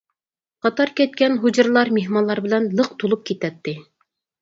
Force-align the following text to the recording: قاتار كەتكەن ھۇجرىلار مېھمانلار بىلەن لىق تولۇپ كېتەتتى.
قاتار 0.65 0.91
كەتكەن 1.01 1.37
ھۇجرىلار 1.45 1.93
مېھمانلار 1.99 2.43
بىلەن 2.49 2.69
لىق 2.83 2.93
تولۇپ 3.01 3.27
كېتەتتى. 3.33 3.81